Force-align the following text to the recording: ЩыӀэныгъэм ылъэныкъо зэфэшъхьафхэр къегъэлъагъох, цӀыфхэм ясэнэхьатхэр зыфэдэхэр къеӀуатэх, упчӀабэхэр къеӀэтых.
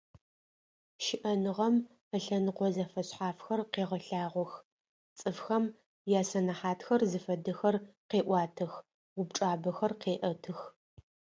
ЩыӀэныгъэм 1.03 1.75
ылъэныкъо 2.15 2.67
зэфэшъхьафхэр 2.75 3.59
къегъэлъагъох, 3.73 4.51
цӀыфхэм 5.17 5.63
ясэнэхьатхэр 6.19 7.01
зыфэдэхэр 7.11 7.75
къеӀуатэх, 8.09 8.73
упчӀабэхэр 9.19 9.91
къеӀэтых. 10.01 10.59